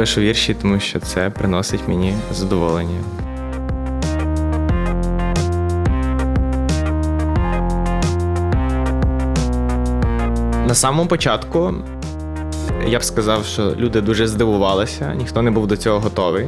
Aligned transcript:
пишу 0.00 0.20
вірші, 0.20 0.54
тому 0.54 0.80
що 0.80 1.00
це 1.00 1.30
приносить 1.30 1.88
мені 1.88 2.14
задоволення. 2.32 3.00
На 10.66 10.74
самому 10.74 11.08
початку 11.08 11.74
я 12.86 12.98
б 12.98 13.04
сказав, 13.04 13.44
що 13.44 13.74
люди 13.76 14.00
дуже 14.00 14.26
здивувалися, 14.26 15.14
ніхто 15.14 15.42
не 15.42 15.50
був 15.50 15.66
до 15.66 15.76
цього 15.76 16.00
готовий. 16.00 16.46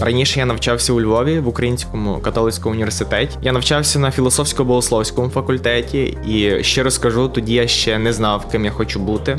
Раніше 0.00 0.40
я 0.40 0.46
навчався 0.46 0.92
у 0.92 1.00
Львові 1.00 1.38
в 1.38 1.48
Українському 1.48 2.18
католицькому 2.18 2.74
університеті. 2.74 3.38
Я 3.42 3.52
навчався 3.52 3.98
на 3.98 4.10
філософсько-богословському 4.10 5.28
факультеті, 5.28 6.18
і 6.28 6.64
щиро 6.64 6.90
скажу, 6.90 7.28
тоді 7.28 7.54
я 7.54 7.66
ще 7.66 7.98
не 7.98 8.12
знав, 8.12 8.48
ким 8.48 8.64
я 8.64 8.70
хочу 8.70 9.00
бути. 9.00 9.38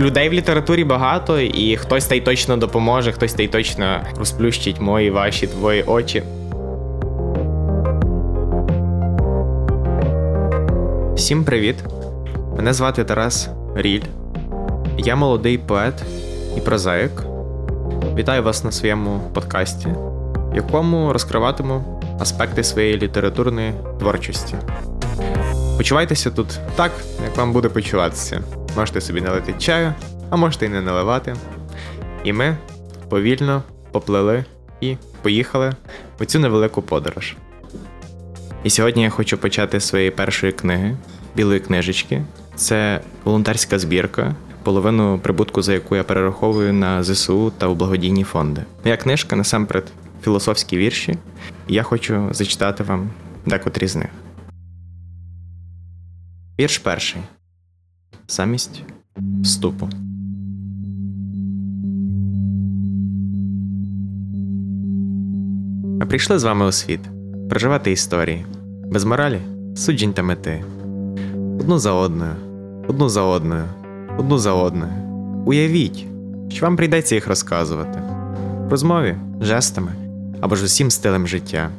Людей 0.00 0.28
в 0.28 0.32
літературі 0.32 0.84
багато, 0.84 1.40
і 1.40 1.76
хтось 1.76 2.06
та 2.06 2.14
й 2.14 2.20
точно 2.20 2.56
допоможе, 2.56 3.12
хтось 3.12 3.32
та 3.32 3.42
й 3.42 3.48
точно 3.48 4.00
розплющить 4.18 4.80
мої 4.80 5.10
ваші 5.10 5.46
твої 5.46 5.82
очі. 5.82 6.22
Всім 11.14 11.44
привіт! 11.44 11.76
Мене 12.56 12.72
звати 12.72 13.04
Тарас 13.04 13.48
Ріль. 13.74 14.02
Я 14.98 15.16
молодий 15.16 15.58
поет 15.58 16.02
і 16.56 16.60
прозаїк. 16.60 17.22
Вітаю 18.14 18.42
вас 18.42 18.64
на 18.64 18.72
своєму 18.72 19.20
подкасті, 19.34 19.88
в 20.52 20.56
якому 20.56 21.12
розкриватиму 21.12 22.02
аспекти 22.20 22.64
своєї 22.64 22.98
літературної 22.98 23.72
творчості. 23.98 24.54
Почувайтеся 25.76 26.30
тут 26.30 26.58
так, 26.76 26.92
як 27.24 27.36
вам 27.36 27.52
буде 27.52 27.68
почуватися. 27.68 28.42
Можете 28.76 29.00
собі 29.00 29.20
налити 29.20 29.54
чаю, 29.58 29.94
а 30.30 30.36
можете 30.36 30.66
й 30.66 30.68
не 30.68 30.80
наливати. 30.80 31.36
І 32.24 32.32
ми 32.32 32.56
повільно 33.08 33.62
поплили 33.92 34.44
і 34.80 34.96
поїхали 35.22 35.72
у 36.20 36.24
цю 36.24 36.38
невелику 36.38 36.82
подорож. 36.82 37.36
І 38.64 38.70
сьогодні 38.70 39.02
я 39.02 39.10
хочу 39.10 39.38
почати 39.38 39.80
своєї 39.80 40.10
першої 40.10 40.52
книги 40.52 40.96
білої 41.34 41.60
книжечки. 41.60 42.22
Це 42.54 43.00
волонтерська 43.24 43.78
збірка, 43.78 44.34
половину 44.66 45.18
прибутку, 45.18 45.62
за 45.62 45.72
яку 45.72 45.96
я 45.96 46.04
перераховую 46.04 46.72
на 46.72 47.02
ЗСУ 47.02 47.52
та 47.58 47.66
у 47.68 47.74
благодійні 47.74 48.24
фонди. 48.24 48.64
Моя 48.84 48.96
книжка 48.96 49.36
насамперед 49.36 49.92
філософські 50.22 50.76
вірші, 50.76 51.18
я 51.68 51.82
хочу 51.82 52.28
зачитати 52.30 52.84
вам 52.84 53.10
декотрі 53.46 53.86
з 53.86 53.96
них. 53.96 54.08
Вірш 56.60 56.78
перший. 56.78 57.22
Замість 58.28 58.82
вступу. 59.42 59.88
Ми 66.00 66.06
прийшли 66.06 66.38
з 66.38 66.44
вами 66.44 66.66
у 66.66 66.72
світ 66.72 67.00
проживати 67.50 67.92
історії, 67.92 68.46
без 68.92 69.04
моралі, 69.04 69.40
суджень 69.76 70.12
та 70.12 70.22
мети. 70.22 70.64
Одну 71.60 71.78
за 71.78 71.92
одною, 71.92 72.34
одну 72.88 73.08
за 73.08 73.22
одною, 73.22 73.64
одну 74.18 74.38
за 74.38 74.52
одною. 74.52 74.92
Уявіть, 75.46 76.06
що 76.48 76.66
вам 76.66 76.76
прийдеться 76.76 77.14
їх 77.14 77.28
розказувати 77.28 78.02
в 78.66 78.70
розмові, 78.70 79.14
жестами 79.40 79.92
або 80.40 80.56
ж 80.56 80.64
усім 80.64 80.90
стилем 80.90 81.26
життя. 81.26 81.70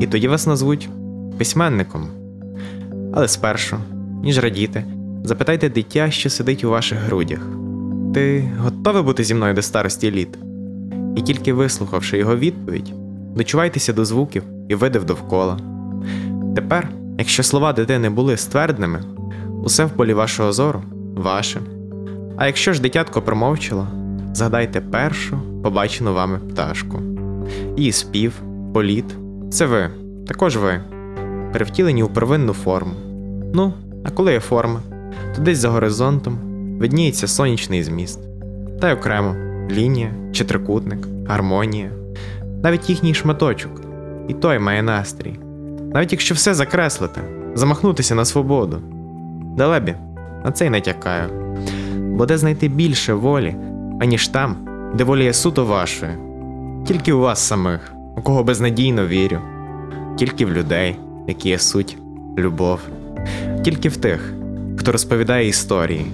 І 0.00 0.06
тоді 0.06 0.28
вас 0.28 0.46
назвуть 0.46 0.88
письменником. 1.38 2.08
Але 3.12 3.28
спершу, 3.28 3.76
ніж 4.22 4.38
радіти, 4.38 4.84
запитайте 5.24 5.68
дитя, 5.68 6.10
що 6.10 6.30
сидить 6.30 6.64
у 6.64 6.70
ваших 6.70 6.98
грудях. 6.98 7.40
Ти 8.14 8.50
готовий 8.58 9.02
бути 9.02 9.24
зі 9.24 9.34
мною 9.34 9.54
до 9.54 9.62
старості 9.62 10.10
літ? 10.10 10.38
І 11.16 11.20
тільки 11.20 11.52
вислухавши 11.52 12.18
його 12.18 12.36
відповідь, 12.36 12.92
дочувайтеся 13.36 13.92
до 13.92 14.04
звуків 14.04 14.42
і 14.68 14.74
видив 14.74 15.04
довкола. 15.04 15.58
Тепер, 16.54 16.88
якщо 17.18 17.42
слова 17.42 17.72
дитини 17.72 18.10
були 18.10 18.36
ствердними, 18.36 19.02
усе 19.62 19.84
в 19.84 19.90
полі 19.90 20.14
вашого 20.14 20.52
зору 20.52 20.82
ваше. 21.16 21.60
А 22.36 22.46
якщо 22.46 22.72
ж 22.72 22.82
дитятко 22.82 23.22
промовчало, 23.22 23.88
згадайте 24.34 24.80
першу 24.80 25.38
побачену 25.62 26.14
вами 26.14 26.38
пташку. 26.38 27.00
Її 27.76 27.92
спів, 27.92 28.32
політ 28.74 29.16
це 29.50 29.66
ви, 29.66 29.90
також 30.26 30.56
ви, 30.56 30.80
перевтілені 31.52 32.02
у 32.02 32.08
первинну 32.08 32.52
форму. 32.52 32.92
Ну, 33.54 33.72
а 34.04 34.10
коли 34.10 34.32
є 34.32 34.40
форма, 34.40 34.80
то 35.36 35.42
десь 35.42 35.58
за 35.58 35.68
горизонтом 35.68 36.38
видніється 36.78 37.26
сонячний 37.26 37.82
зміст, 37.82 38.20
та 38.80 38.90
й 38.90 38.92
окремо 38.92 39.34
лінія 39.70 40.10
чи 40.32 40.44
трикутник, 40.44 41.08
гармонія, 41.28 41.90
навіть 42.62 42.90
їхній 42.90 43.14
шматочок, 43.14 43.80
і 44.28 44.34
той 44.34 44.58
має 44.58 44.82
настрій. 44.82 45.38
Навіть 45.94 46.12
якщо 46.12 46.34
все 46.34 46.54
закреслити, 46.54 47.20
замахнутися 47.54 48.14
на 48.14 48.24
свободу. 48.24 48.82
Далебі, 49.56 49.94
на 50.44 50.52
це 50.52 50.66
й 50.66 50.70
натякаю. 50.70 51.30
Бо 51.96 52.26
де 52.26 52.38
знайти 52.38 52.68
більше 52.68 53.14
волі, 53.14 53.56
аніж 54.00 54.28
там, 54.28 54.56
де 54.94 55.04
воля 55.04 55.22
є 55.22 55.32
суто 55.32 55.64
вашою, 55.64 56.12
тільки 56.86 57.12
у 57.12 57.20
вас 57.20 57.38
самих, 57.38 57.92
у 58.16 58.22
кого 58.22 58.44
безнадійно 58.44 59.06
вірю, 59.06 59.38
тільки 60.16 60.46
в 60.46 60.52
людей, 60.52 60.96
які 61.28 61.48
є 61.48 61.58
суть, 61.58 61.98
любов, 62.38 62.80
тільки 63.62 63.88
в 63.88 63.96
тих, 63.96 64.34
хто 64.76 64.92
розповідає 64.92 65.48
історії 65.48 66.06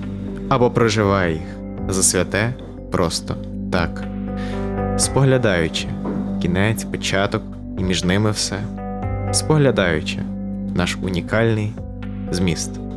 або 0.48 0.70
проживає 0.70 1.32
їх 1.32 1.46
за 1.88 2.02
святе 2.02 2.54
просто 2.90 3.36
так, 3.72 4.04
споглядаючи 4.98 5.88
кінець, 6.42 6.84
початок 6.84 7.42
і 7.78 7.82
між 7.82 8.04
ними 8.04 8.30
все, 8.30 8.60
споглядаючи 9.32 10.18
наш 10.74 10.98
унікальний 11.02 11.72
зміст. 12.30 12.89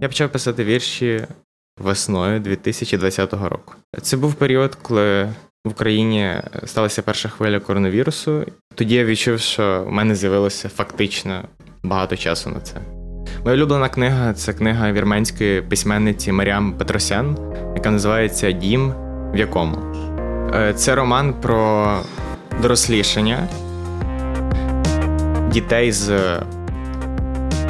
Я 0.00 0.08
почав 0.08 0.32
писати 0.32 0.64
вірші 0.64 1.26
весною 1.80 2.40
2020 2.40 3.32
року. 3.32 3.74
Це 4.02 4.16
був 4.16 4.34
період, 4.34 4.74
коли 4.82 5.24
в 5.64 5.68
Україні 5.70 6.34
сталася 6.64 7.02
перша 7.02 7.28
хвиля 7.28 7.60
коронавірусу. 7.60 8.46
Тоді 8.74 8.94
я 8.94 9.04
відчув, 9.04 9.40
що 9.40 9.84
в 9.86 9.92
мене 9.92 10.14
з'явилося 10.14 10.68
фактично 10.68 11.44
багато 11.82 12.16
часу 12.16 12.50
на 12.50 12.60
це. 12.60 12.74
Моя 13.44 13.56
улюблена 13.56 13.88
книга 13.88 14.32
це 14.34 14.52
книга 14.52 14.92
вірменської 14.92 15.62
письменниці 15.62 16.32
Маріам 16.32 16.72
Петросян, 16.72 17.38
яка 17.76 17.90
називається 17.90 18.52
Дім 18.52 18.94
в 19.32 19.36
якому. 19.36 19.76
Е, 20.54 20.74
Це 20.74 20.94
роман 20.94 21.34
про 21.40 22.00
дорослішання 22.62 23.48
дітей 25.52 25.92
з 25.92 26.40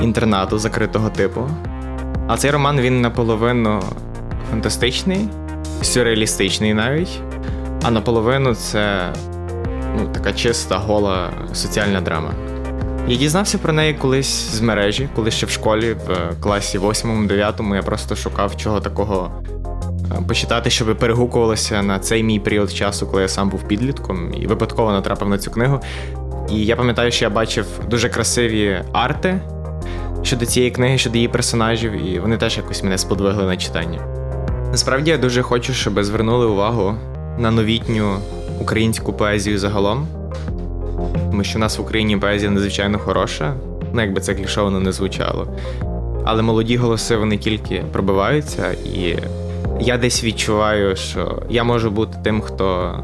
інтернату 0.03 0.59
закритого 0.59 1.11
типу. 1.11 1.51
А 2.27 2.37
цей 2.37 2.51
роман 2.51 2.81
він 2.81 3.01
наполовину 3.01 3.83
фантастичний, 4.51 5.29
сюрреалістичний 5.83 6.75
навіть, 6.75 7.21
а 7.83 7.91
наполовину 7.91 8.55
це 8.55 9.13
ну, 9.97 10.09
така 10.13 10.33
чиста, 10.33 10.79
гола 10.79 11.31
соціальна 11.53 12.01
драма. 12.01 12.35
Я 13.09 13.17
дізнався 13.17 13.59
про 13.59 13.73
неї 13.73 13.95
колись 13.95 14.51
з 14.51 14.61
мережі, 14.61 15.09
коли 15.17 15.31
ще 15.31 15.47
в 15.47 15.51
школі, 15.51 15.97
в 16.07 16.41
класі 16.41 16.79
8-9 16.79 17.75
я 17.75 17.83
просто 17.83 18.17
шукав 18.17 18.57
чого 18.57 18.81
такого 18.81 19.31
е, 20.13 20.23
почитати, 20.29 20.71
щоб 20.71 20.99
перегукувалося 20.99 21.83
на 21.83 21.99
цей 21.99 22.23
мій 22.23 22.41
період 22.41 22.73
часу, 22.73 23.07
коли 23.07 23.23
я 23.23 23.29
сам 23.29 23.49
був 23.49 23.63
підлітком, 23.63 24.35
і 24.35 24.47
випадково 24.47 24.93
натрапив 24.93 25.29
на 25.29 25.39
цю 25.39 25.51
книгу. 25.51 25.81
І 26.51 26.65
я 26.65 26.77
пам'ятаю, 26.77 27.13
що 27.13 27.25
я 27.25 27.31
бачив 27.31 27.67
дуже 27.91 28.09
красиві 28.09 28.83
арти 28.93 29.41
щодо 30.27 30.47
цієї 30.47 30.71
книги, 30.71 30.99
щодо 30.99 31.17
її 31.17 31.29
персонажів, 31.29 31.93
і 31.93 32.19
вони 32.19 32.37
теж 32.37 32.57
якось 32.57 32.83
мене 32.83 32.99
сподвигли 32.99 33.45
на 33.45 33.57
читання. 33.57 34.01
Насправді 34.71 35.11
я 35.11 35.19
дуже 35.19 35.43
хочу, 35.43 35.75
щоб 35.75 36.05
звернули 36.05 36.47
увагу 36.47 36.95
на 37.39 37.51
новітню 37.51 38.19
українську 38.61 39.13
поезію 39.13 39.59
загалом, 39.59 40.07
тому 41.31 41.45
що 41.45 41.59
в 41.59 41.61
нас 41.61 41.79
в 41.79 41.81
Україні 41.83 42.17
поезія 42.17 42.51
надзвичайно 42.51 42.99
хороша, 42.99 43.55
ну 43.93 44.01
якби 44.01 44.21
це 44.21 44.35
клішовано 44.35 44.81
не 44.81 44.93
звучало. 44.93 45.49
Але 46.25 46.43
молоді 46.43 46.77
голоси 46.77 47.17
вони 47.17 47.39
тільки 47.39 47.85
пробиваються, 47.93 48.73
і 48.73 49.19
я 49.81 49.99
десь 49.99 50.25
відчуваю, 50.25 50.97
що 50.97 51.43
я 51.51 51.65
можу 51.65 51.91
бути 51.91 52.19
тим, 52.25 52.41
хто 52.41 52.99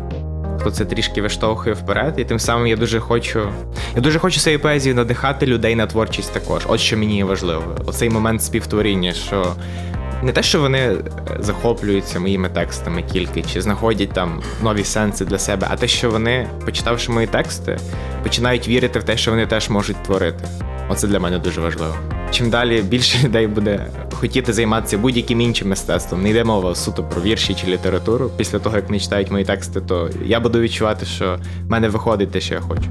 випадку 0.63 0.79
це 0.79 0.85
трішки 0.85 1.23
виштовхує 1.23 1.75
вперед, 1.75 2.15
і 2.17 2.25
тим 2.25 2.39
самим 2.39 2.67
я 2.67 2.77
дуже 2.77 3.01
хочу. 3.01 3.53
Я 3.95 4.01
дуже 4.01 4.19
хочу 4.19 4.41
своєю 4.41 4.61
поезією 4.61 4.97
надихати 4.97 5.47
людей 5.47 5.75
на 5.75 5.87
творчість 5.87 6.33
також. 6.33 6.63
От 6.69 6.81
що 6.81 6.97
мені 6.97 7.25
важливо. 7.25 7.77
Оцей 7.87 8.11
момент 8.11 8.43
співтворіння, 8.43 9.13
що 9.13 9.57
не 10.23 10.33
те, 10.33 10.43
що 10.43 10.61
вони 10.61 10.79
е, 10.79 10.99
захоплюються 11.39 12.21
моїми 12.21 12.49
текстами 12.49 13.03
тільки, 13.03 13.43
чи 13.43 13.63
знаходять 13.63 14.13
там 14.13 14.43
нові 14.63 14.85
сенси 14.85 15.25
для 15.25 15.39
себе, 15.39 15.67
а 15.71 15.77
те, 15.77 15.89
що 15.89 16.11
вони, 16.11 16.49
почитавши 16.65 17.13
мої 17.13 17.27
тексти, 17.27 17.79
починають 18.23 18.69
вірити 18.69 18.99
в 18.99 19.05
те, 19.05 19.17
що 19.17 19.31
вони 19.31 19.47
теж 19.47 19.69
можуть 19.69 20.03
творити. 20.03 20.45
Оце 20.89 21.07
для 21.07 21.21
мене 21.21 21.39
дуже 21.39 21.61
важливо. 21.61 21.95
Чим 22.31 22.51
далі 22.51 22.83
більше 22.83 23.27
людей 23.27 23.47
буде 23.47 23.87
хотіти 24.13 24.53
займатися 24.53 24.99
будь-яким 24.99 25.41
іншим 25.41 25.69
мистецтвом, 25.69 26.23
не 26.23 26.31
йде 26.31 26.45
мова 26.45 26.75
суто 26.75 27.05
про 27.05 27.23
вірші 27.23 27.55
чи 27.55 27.67
літературу. 27.67 28.31
Після 28.37 28.59
того, 28.59 28.77
як 28.77 28.87
вони 28.87 29.01
читають 29.01 29.31
мої 29.31 29.45
тексти, 29.45 29.81
то 29.81 30.11
я 30.25 30.41
буду 30.41 30.61
відчувати, 30.61 31.07
що 31.07 31.39
в 31.67 31.71
мене 31.71 31.89
виходить 31.89 32.31
те, 32.31 32.41
що 32.41 32.55
я 32.55 32.61
хочу. 32.61 32.91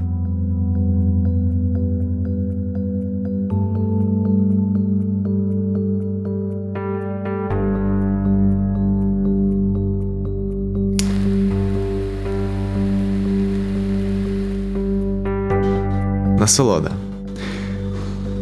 Насолода. 16.38 16.90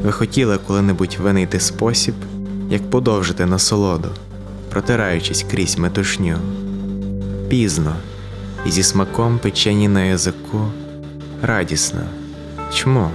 Ви 0.03 0.13
хотіли 0.13 0.59
коли-небудь 0.67 1.17
винайти 1.23 1.61
спосіб, 1.61 2.15
як 2.71 2.91
подовжити 2.91 3.47
насолоду, 3.47 4.09
протираючись 4.71 5.47
крізь 5.51 5.79
метушню. 5.79 6.37
Пізно, 7.49 7.97
і 8.67 8.71
зі 8.71 8.83
смаком 8.83 9.39
печені 9.39 9.89
на 9.89 10.03
язику, 10.03 10.73
радісно. 11.43 12.01
Чому? 12.75 13.11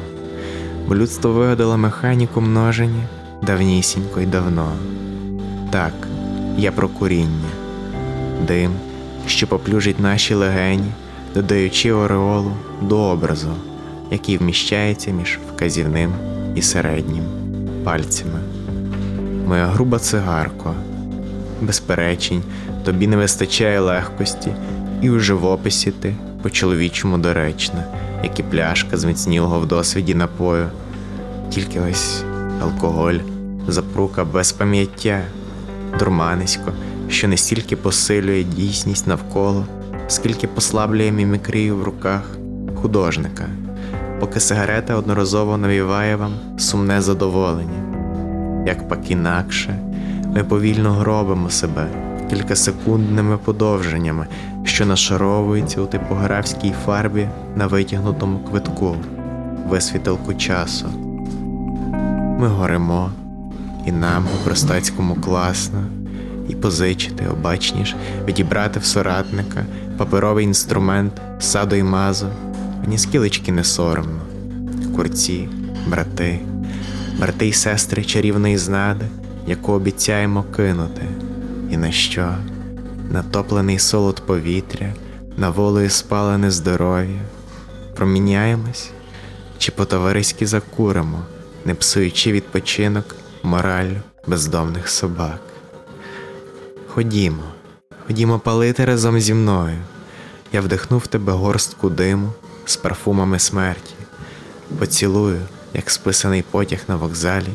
Бо 0.87 0.95
людство 0.95 1.31
вигадало 1.31 1.77
механіку 1.77 2.41
множення 2.41 3.03
давнісінько 3.43 4.21
й 4.21 4.25
давно. 4.25 4.71
Так, 5.71 5.93
я 6.57 6.71
про 6.71 6.89
куріння, 6.89 7.49
дим, 8.47 8.71
що 9.27 9.47
поплюжить 9.47 9.99
наші 9.99 10.33
легені, 10.33 10.91
додаючи 11.33 11.91
ореолу 11.91 12.51
до 12.81 12.97
образу, 12.97 13.49
який 14.11 14.37
вміщається 14.37 15.11
між 15.11 15.39
вказівним 15.53 16.13
і 16.55 16.61
середнім 16.61 17.23
пальцями. 17.83 18.39
Моя 19.47 19.65
груба 19.65 19.99
цигарко, 19.99 20.73
безперечень, 21.61 22.43
тобі 22.85 23.07
не 23.07 23.17
вистачає 23.17 23.79
легкості, 23.79 24.51
і 25.01 25.09
у 25.09 25.19
живописі 25.19 25.91
ти 25.91 26.15
по-чоловічому 26.41 27.17
доречна, 27.17 27.83
як 28.23 28.39
і 28.39 28.43
пляшка 28.43 28.97
зміцнілого 28.97 29.59
в 29.59 29.65
досвіді 29.65 30.15
напою, 30.15 30.69
тільки 31.49 31.79
ось 31.79 32.23
алкоголь, 32.61 33.19
запрука 33.67 34.25
без 34.25 34.51
пам'яття, 34.51 35.21
дурманисько, 35.99 36.71
що 37.09 37.27
не 37.27 37.37
стільки 37.37 37.75
посилює 37.75 38.43
дійсність 38.43 39.07
навколо, 39.07 39.65
скільки 40.07 40.47
послаблює 40.47 41.11
мімікрію 41.11 41.77
в 41.77 41.83
руках 41.83 42.37
художника 42.75 43.45
поки 44.25 44.39
сигарета 44.39 44.95
одноразово 44.95 45.57
навіває 45.57 46.15
вам 46.15 46.33
сумне 46.57 47.01
задоволення. 47.01 48.03
Як 48.67 48.87
пак 48.87 49.11
інакше, 49.11 49.79
ми 50.35 50.43
повільно 50.43 50.91
гробимо 50.91 51.49
себе 51.49 51.87
кількасекундними 52.29 53.37
подовженнями, 53.37 54.27
що 54.63 54.85
нашаровуються 54.85 55.81
у 55.81 55.85
типографській 55.85 56.73
фарбі 56.85 57.27
на 57.55 57.67
витягнутому 57.67 58.39
квитку, 58.39 58.95
висвітилку 59.69 60.33
часу. 60.33 60.85
Ми 62.39 62.47
горимо, 62.47 63.11
і 63.85 63.91
нам 63.91 64.25
у 64.35 64.45
простацькому 64.45 65.15
класно, 65.15 65.83
і 66.49 66.55
позичити, 66.55 67.27
обачніш, 67.27 67.95
відібрати 68.27 68.79
в 68.79 68.85
соратника 68.85 69.65
паперовий 69.97 70.45
інструмент 70.45 71.21
саду 71.39 71.75
й 71.75 71.83
мазу 71.83 72.27
Мені 72.85 72.97
скілечки 72.97 73.51
не 73.51 73.63
соромно, 73.63 74.21
курці, 74.95 75.49
брати, 75.87 76.39
брати 77.19 77.47
й 77.47 77.53
сестри 77.53 78.03
чарівної 78.03 78.57
знади, 78.57 79.05
яку 79.47 79.71
обіцяємо 79.71 80.43
кинути, 80.43 81.01
і 81.71 81.77
на 81.77 81.91
що? 81.91 82.35
Натоплений 83.11 83.79
солод 83.79 84.21
повітря, 84.25 84.93
на 85.37 85.49
волею 85.49 85.89
спалене 85.89 86.51
здоров'я, 86.51 87.19
проміняємось 87.95 88.89
чи 89.57 89.71
по-товариськи 89.71 90.47
закуримо, 90.47 91.19
не 91.65 91.75
псуючи 91.75 92.31
відпочинок 92.31 93.15
моралю 93.43 93.97
бездомних 94.27 94.89
собак. 94.89 95.39
Ходімо, 96.87 97.43
ходімо 98.07 98.39
палити 98.39 98.85
разом 98.85 99.19
зі 99.19 99.33
мною. 99.33 99.77
Я 100.53 100.61
вдихнув 100.61 100.99
в 100.99 101.07
тебе 101.07 101.33
горстку 101.33 101.89
диму 101.89 102.33
з 102.65 102.75
парфумами 102.75 103.39
смерті, 103.39 103.95
поцілую, 104.79 105.41
як 105.73 105.89
списаний 105.89 106.41
потяг 106.41 106.79
на 106.87 106.95
вокзалі, 106.95 107.53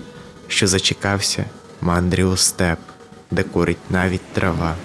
що 0.48 0.66
зачекався 0.66 1.44
мандрі 1.80 2.24
у 2.24 2.36
степ, 2.36 2.78
де 3.30 3.42
курить 3.42 3.90
навіть 3.90 4.32
трава. 4.32 4.76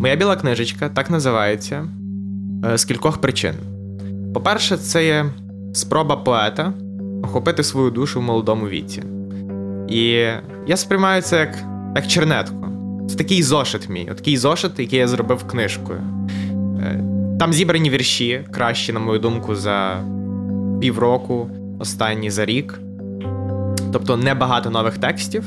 Моя 0.00 0.16
біла 0.16 0.36
книжечка 0.36 0.88
так 0.88 1.10
називається 1.10 1.88
е, 2.64 2.78
з 2.78 2.84
кількох 2.84 3.20
причин. 3.20 3.54
По-перше, 4.34 4.76
це 4.76 5.06
є 5.06 5.26
спроба 5.72 6.16
поета 6.16 6.72
охопити 7.22 7.62
свою 7.62 7.90
душу 7.90 8.20
в 8.20 8.22
молодому 8.22 8.68
віці. 8.68 9.02
І 9.88 10.02
я 10.66 10.76
сприймаю 10.76 11.22
це 11.22 11.38
як 11.38 11.58
як 11.96 12.06
чернетку. 12.06 12.66
Це 13.08 13.16
такий 13.16 13.42
зошит 13.42 13.88
мій, 13.88 14.04
такий 14.04 14.36
зошит, 14.36 14.78
який 14.78 14.98
я 14.98 15.08
зробив 15.08 15.44
книжкою. 15.44 16.00
Е, 16.80 17.04
там 17.38 17.52
зібрані 17.52 17.90
вірші, 17.90 18.44
кращі, 18.50 18.92
на 18.92 19.00
мою 19.00 19.18
думку, 19.18 19.54
за 19.54 20.04
півроку, 20.80 21.50
останні 21.78 22.30
за 22.30 22.44
рік. 22.44 22.80
Тобто 23.92 24.16
небагато 24.16 24.70
нових 24.70 24.98
текстів. 24.98 25.44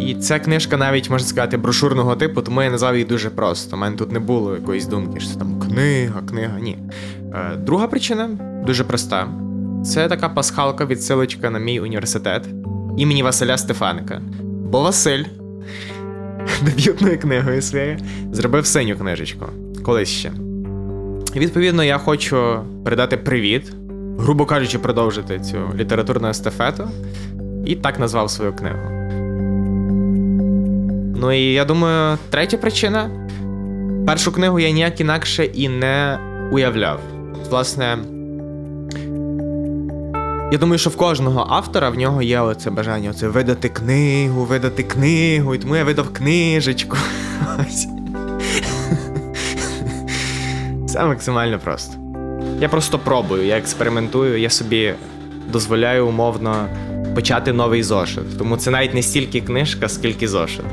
І 0.00 0.14
ця 0.14 0.38
книжка 0.38 0.76
навіть 0.76 1.10
можна 1.10 1.28
сказати 1.28 1.56
брошурного 1.56 2.16
типу, 2.16 2.42
тому 2.42 2.62
я 2.62 2.70
назвав 2.70 2.94
її 2.94 3.04
дуже 3.04 3.30
просто. 3.30 3.76
У 3.76 3.78
мене 3.78 3.96
тут 3.96 4.12
не 4.12 4.18
було 4.18 4.54
якоїсь 4.54 4.86
думки, 4.86 5.20
що 5.20 5.34
там 5.34 5.60
книга, 5.60 6.22
книга. 6.28 6.60
Ні. 6.60 6.78
Е, 7.34 7.56
друга 7.56 7.86
причина 7.86 8.28
дуже 8.66 8.84
проста. 8.84 9.28
Це 9.84 10.08
така 10.08 10.28
пасхалка 10.28 10.84
відсилочка 10.86 11.50
на 11.50 11.58
мій 11.58 11.80
університет 11.80 12.48
імені 12.96 13.22
Василя 13.22 13.56
Стефаника. 13.56 14.22
Бо 14.42 14.80
Василь 14.80 15.24
дебютною 16.62 17.18
книгою 17.18 17.62
своєю 17.62 17.98
зробив 18.32 18.66
синю 18.66 18.96
книжечку 18.96 19.46
колись 19.82 20.08
ще. 20.08 20.32
Відповідно, 21.36 21.84
я 21.84 21.98
хочу 21.98 22.60
передати 22.84 23.16
привіт, 23.16 23.72
грубо 24.18 24.46
кажучи, 24.46 24.78
продовжити 24.78 25.40
цю 25.40 25.56
літературну 25.76 26.28
естафету, 26.28 26.88
і 27.66 27.76
так 27.76 27.98
назвав 27.98 28.30
свою 28.30 28.52
книгу. 28.52 28.97
Ну 31.20 31.32
і 31.32 31.52
я 31.52 31.64
думаю, 31.64 32.18
третя 32.30 32.56
причина. 32.56 33.10
Першу 34.06 34.32
книгу 34.32 34.60
я 34.60 34.70
ніяк 34.70 35.00
інакше 35.00 35.44
і 35.44 35.68
не 35.68 36.18
уявляв. 36.52 37.00
Власне, 37.50 37.98
я 40.52 40.58
думаю, 40.58 40.78
що 40.78 40.90
в 40.90 40.96
кожного 40.96 41.46
автора 41.50 41.90
в 41.90 41.98
нього 41.98 42.22
є 42.22 42.40
оце 42.40 42.70
бажання 42.70 43.10
оце 43.10 43.28
видати 43.28 43.68
книгу, 43.68 44.44
видати 44.44 44.82
книгу, 44.82 45.54
і 45.54 45.58
тому 45.58 45.76
я 45.76 45.84
видав 45.84 46.12
книжечку. 46.12 46.96
Це 50.88 51.04
максимально 51.04 51.58
просто. 51.58 51.94
Я 52.60 52.68
просто 52.68 52.98
пробую, 52.98 53.46
я 53.46 53.58
експериментую, 53.58 54.40
я 54.40 54.50
собі 54.50 54.94
дозволяю 55.48 56.06
умовно 56.06 56.68
почати 57.14 57.52
новий 57.52 57.82
зошит. 57.82 58.38
Тому 58.38 58.56
це 58.56 58.70
навіть 58.70 58.94
не 58.94 59.02
стільки 59.02 59.40
книжка, 59.40 59.88
скільки 59.88 60.28
зошит. 60.28 60.64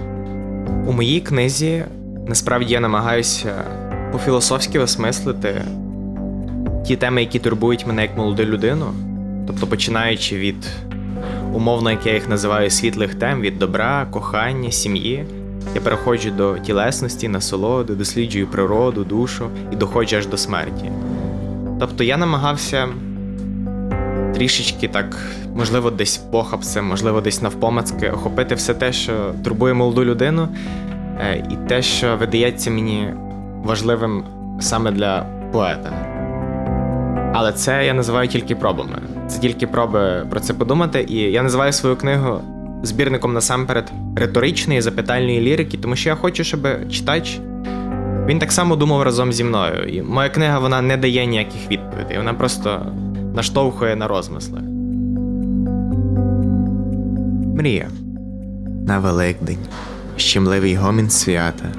У 0.85 0.91
моїй 0.91 1.21
книзі 1.21 1.85
насправді 2.27 2.73
я 2.73 2.79
намагаюся 2.79 3.63
по-філософськи 4.11 4.79
осмислити 4.79 5.61
ті 6.85 6.95
теми, 6.95 7.21
які 7.21 7.39
турбують 7.39 7.87
мене 7.87 8.01
як 8.01 8.17
молоду 8.17 8.43
людину. 8.43 8.85
Тобто, 9.47 9.67
починаючи 9.67 10.37
від 10.37 10.55
умовно, 11.53 11.91
як 11.91 12.05
я 12.05 12.13
їх 12.13 12.29
називаю, 12.29 12.69
світлих 12.69 13.15
тем, 13.15 13.41
від 13.41 13.59
добра, 13.59 14.07
кохання, 14.11 14.71
сім'ї, 14.71 15.25
я 15.75 15.81
переходжу 15.81 16.29
до 16.37 16.57
тілесності, 16.57 17.27
насолоди, 17.27 17.95
досліджую 17.95 18.47
природу, 18.47 19.03
душу 19.03 19.47
і 19.73 19.75
доходжу 19.75 20.15
аж 20.15 20.27
до 20.27 20.37
смерті. 20.37 20.91
Тобто 21.79 22.03
я 22.03 22.17
намагався 22.17 22.87
трішечки 24.35 24.87
так, 24.87 25.17
можливо, 25.55 25.91
десь 25.91 26.17
похапцем, 26.17 26.85
можливо, 26.85 27.21
десь 27.21 27.41
навпомацки 27.41 28.09
охопити 28.09 28.55
все 28.55 28.73
те, 28.73 28.93
що 28.93 29.33
турбує 29.43 29.73
молоду 29.73 30.05
людину, 30.05 30.47
е, 31.19 31.43
і 31.51 31.69
те, 31.69 31.81
що 31.81 32.17
видається 32.17 32.71
мені 32.71 33.13
важливим 33.63 34.23
саме 34.59 34.91
для 34.91 35.25
поета. 35.51 35.91
Але 37.33 37.51
це 37.51 37.85
я 37.85 37.93
називаю 37.93 38.27
тільки 38.27 38.55
пробами. 38.55 39.01
Це 39.27 39.39
тільки 39.39 39.67
проби 39.67 40.25
про 40.29 40.39
це 40.39 40.53
подумати. 40.53 41.05
І 41.09 41.17
я 41.17 41.43
називаю 41.43 41.73
свою 41.73 41.95
книгу 41.95 42.41
збірником 42.83 43.33
насамперед 43.33 43.91
риторичної 44.15 44.81
запитальної 44.81 45.41
лірики, 45.41 45.77
тому 45.77 45.95
що 45.95 46.09
я 46.09 46.15
хочу, 46.15 46.43
щоб 46.43 46.67
читач 46.91 47.39
він 48.27 48.39
так 48.39 48.51
само 48.51 48.75
думав 48.75 49.01
разом 49.01 49.33
зі 49.33 49.43
мною. 49.43 49.83
І 49.83 50.01
моя 50.01 50.29
книга 50.29 50.59
вона 50.59 50.81
не 50.81 50.97
дає 50.97 51.25
ніяких 51.25 51.71
відповідей, 51.71 52.17
вона 52.17 52.33
просто 52.33 52.85
наштовхує 53.35 53.95
на 53.95 54.07
розмисли. 54.07 54.61
Мрія. 57.55 57.89
На 58.87 58.99
Великдень 58.99 59.67
щемливий 60.17 60.75
гомін 60.75 61.09
свята 61.09 61.71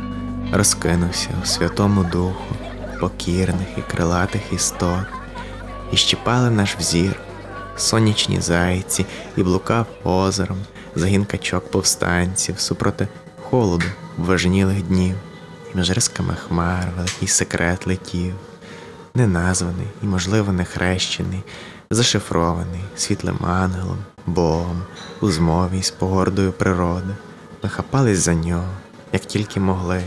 розкинувся 0.53 1.29
у 1.43 1.47
Святому 1.47 2.05
Духу 2.05 2.55
покірних 3.01 3.69
і 3.79 3.81
крилатих 3.81 4.53
істот, 4.53 5.07
і 5.93 5.97
щіпали 5.97 6.51
наш 6.51 6.77
взір, 6.77 7.21
сонячні 7.77 8.41
зайці, 8.41 9.07
і 9.37 9.43
блукав 9.43 9.87
озером, 10.05 10.59
загін 10.95 11.25
качок 11.25 11.71
повстанців 11.71 12.61
супроти 12.61 13.09
холоду 13.43 13.87
важнілих 14.19 14.83
днів, 14.83 15.15
і 15.75 15.79
між 15.79 15.91
рисками 15.91 16.35
хмар 16.35 16.89
великий 16.97 17.29
секрет 17.29 17.87
летів, 17.87 18.35
неназваний 19.17 19.87
і, 20.03 20.07
можливо, 20.07 20.53
не 20.53 20.65
хрещений, 20.65 21.43
зашифрований 21.91 22.81
світлим 22.97 23.39
ангелом, 23.47 23.99
Богом, 24.27 24.83
у 25.21 25.31
змові 25.31 25.83
з 25.83 25.91
погордою 25.91 26.53
природи. 26.53 27.15
Ми 27.63 27.69
хапались 27.69 28.19
за 28.19 28.35
нього, 28.35 28.71
як 29.13 29.23
тільки 29.23 29.61
могли, 29.61 30.03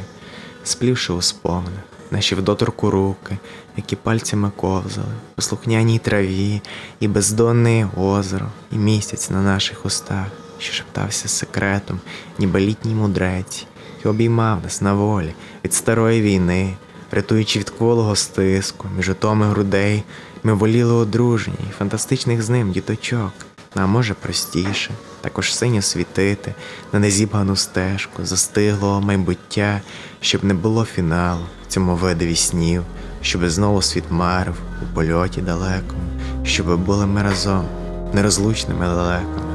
сплівши 0.64 1.14
у 1.14 1.22
споминах 1.22 1.84
наші 2.12 2.36
в 2.36 2.42
доторку 2.42 2.92
руки, 2.92 3.38
які 3.78 3.96
пальцями 3.96 4.52
ковзали, 4.56 5.14
по 5.36 5.42
слухняній 5.42 6.00
траві, 6.00 6.62
і 7.00 7.08
бездонне 7.08 7.90
озеро, 7.98 8.48
і 8.72 8.76
місяць 8.76 9.30
на 9.30 9.42
наших 9.42 9.86
устах, 9.86 10.28
що 10.60 10.74
шептався 10.74 11.28
секретом, 11.28 12.00
ніби 12.40 12.60
літній 12.60 12.96
мудрець, 12.96 13.66
і 14.06 14.08
обіймав 14.08 14.64
нас 14.64 14.82
на 14.82 14.94
волі 14.94 15.34
від 15.66 15.74
старої 15.74 16.22
війни, 16.22 16.78
рятуючи 17.12 17.60
від 17.60 17.70
кволого 17.70 18.16
стиску, 18.16 18.88
між 18.98 19.10
отоми 19.10 19.46
грудей, 19.46 20.04
ми 20.44 20.54
воліли 20.54 20.94
одружені 20.94 21.58
і 21.70 21.74
фантастичних 21.74 22.42
з 22.42 22.50
ним 22.50 22.72
діточок. 22.72 23.32
А 23.76 23.86
може 23.86 24.14
простіше, 24.14 24.92
також 25.22 25.56
синьо 25.56 25.82
світити 25.82 26.54
на 26.94 27.00
незібгану 27.00 27.56
стежку, 27.56 28.26
застиглого 28.26 29.02
майбуття, 29.02 29.82
щоб 30.22 30.44
не 30.44 30.54
було 30.54 30.86
фіналу 30.86 31.42
в 31.68 31.72
цьому 31.72 31.96
видиві 31.96 32.36
снів, 32.36 32.84
щоб 33.22 33.50
знову 33.50 33.82
світ 33.82 34.04
марив 34.10 34.56
у 34.84 34.96
польоті 34.96 35.42
далекому, 35.42 36.02
щоб 36.44 36.80
були 36.80 37.06
ми 37.06 37.24
разом 37.24 37.66
нерозлучними 38.14 38.88
лелеками. 38.88 39.50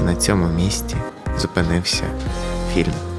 І 0.00 0.02
на 0.02 0.14
цьому 0.14 0.48
місці 0.48 0.96
зупинився 1.38 2.04
фільм. 2.74 3.11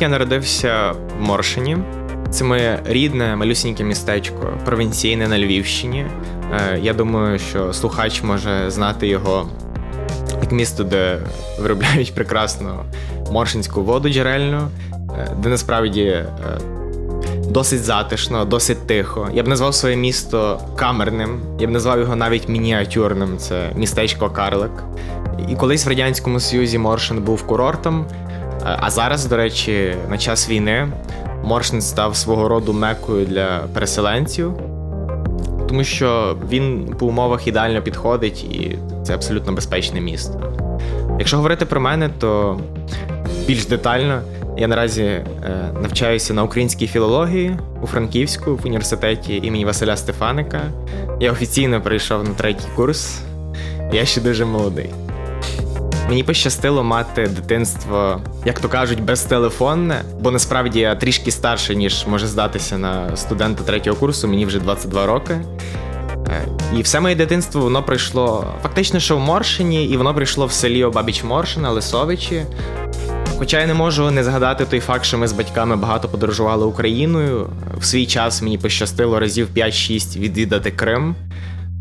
Я 0.00 0.08
народився 0.08 0.92
в 0.92 1.20
Моршині. 1.20 1.76
Це 2.30 2.44
моє 2.44 2.80
рідне 2.84 3.36
малюсіньке 3.36 3.84
містечко, 3.84 4.58
провінційне 4.64 5.28
на 5.28 5.38
Львівщині. 5.38 6.06
Е, 6.52 6.78
Я 6.82 6.94
думаю, 6.94 7.38
що 7.38 7.72
слухач 7.72 8.22
може 8.22 8.70
знати 8.70 9.06
його 9.08 9.48
як 10.42 10.52
місто, 10.52 10.84
де 10.84 11.18
виробляють 11.60 12.14
прекрасну 12.14 12.84
моршинську 13.30 13.82
воду 13.82 14.08
джерельну, 14.08 14.68
е, 15.18 15.36
де 15.38 15.48
насправді 15.48 16.02
е, 16.02 16.26
досить 17.48 17.84
затишно, 17.84 18.44
досить 18.44 18.86
тихо. 18.86 19.28
Я 19.32 19.42
б 19.42 19.48
назвав 19.48 19.74
своє 19.74 19.96
місто 19.96 20.60
камерним, 20.76 21.40
я 21.58 21.66
б 21.66 21.70
назвав 21.70 22.00
його 22.00 22.16
навіть 22.16 22.48
мініатюрним. 22.48 23.38
Це 23.38 23.70
містечко 23.76 24.30
Карлик. 24.30 24.72
І 25.48 25.54
колись 25.56 25.86
в 25.86 25.88
Радянському 25.88 26.40
Союзі 26.40 26.78
Моршин 26.78 27.22
був 27.22 27.42
курортом. 27.46 28.06
Е, 28.66 28.76
А 28.80 28.90
зараз, 28.90 29.26
до 29.26 29.36
речі, 29.36 29.94
на 30.10 30.18
час 30.18 30.48
війни 30.48 30.88
Моршин 31.44 31.82
став 31.82 32.16
свого 32.16 32.48
роду 32.48 32.72
мекою 32.72 33.26
для 33.26 33.58
переселенців, 33.74 34.52
тому 35.68 35.84
що 35.84 36.36
він 36.50 36.94
по 36.98 37.06
умовах 37.06 37.46
ідеально 37.46 37.82
підходить 37.82 38.44
і 38.44 38.78
це 39.02 39.14
абсолютно 39.14 39.52
безпечне 39.52 40.00
місто. 40.00 40.40
Якщо 41.18 41.36
говорити 41.36 41.66
про 41.66 41.80
мене, 41.80 42.10
то 42.18 42.60
більш 43.46 43.66
детально 43.66 44.22
я 44.58 44.68
наразі 44.68 45.02
е, 45.02 45.24
навчаюся 45.82 46.34
на 46.34 46.42
українській 46.42 46.86
філології 46.86 47.56
у 47.82 47.86
Франківську 47.86 48.56
в 48.56 48.66
університеті 48.66 49.40
імені 49.44 49.64
Василя 49.64 49.96
Стефаника. 49.96 50.60
Я 51.20 51.32
офіційно 51.32 51.80
прийшов 51.80 52.24
на 52.24 52.34
третій 52.34 52.68
курс. 52.76 53.20
Я 53.92 54.04
ще 54.04 54.20
дуже 54.20 54.44
молодий. 54.44 54.90
Мені 56.08 56.22
пощастило 56.22 56.84
мати 56.84 57.26
дитинство, 57.26 58.20
як 58.44 58.60
то 58.60 58.68
кажуть, 58.68 59.02
безтелефонне, 59.02 60.02
бо 60.20 60.30
насправді 60.30 60.80
я 60.80 60.94
трішки 60.94 61.30
старший, 61.30 61.76
ніж 61.76 62.06
може 62.06 62.26
здатися 62.26 62.78
на 62.78 63.16
студента 63.16 63.64
третього 63.64 63.96
курсу, 63.96 64.28
мені 64.28 64.46
вже 64.46 64.58
22 64.58 65.06
роки. 65.06 65.40
Е, 66.28 66.48
І 66.76 66.82
все 66.82 67.00
моє 67.00 67.14
дитинство 67.14 67.60
воно 67.60 67.82
пройшло 67.82 68.44
фактично, 68.62 69.00
що 69.00 69.16
в 69.16 69.20
Моршині, 69.20 69.86
і 69.86 69.96
воно 69.96 70.14
прийшло 70.14 70.46
в 70.46 70.52
селі 70.52 70.84
Обабіч 70.84 71.24
Моршина, 71.24 71.70
Лисовичі. 71.70 72.42
Хоча 73.38 73.60
я 73.60 73.66
не 73.66 73.74
можу 73.74 74.10
не 74.10 74.24
згадати 74.24 74.64
той 74.64 74.80
факт, 74.80 75.04
що 75.04 75.18
ми 75.18 75.28
з 75.28 75.32
батьками 75.32 75.76
багато 75.76 76.08
подорожували 76.08 76.66
Україною. 76.66 77.46
В 77.78 77.84
свій 77.84 78.06
час 78.06 78.42
мені 78.42 78.58
пощастило 78.58 79.20
разів 79.20 79.48
5-6 79.56 80.18
відвідати 80.18 80.70
Крим. 80.70 81.14